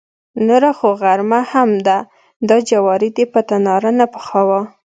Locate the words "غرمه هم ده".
1.01-1.97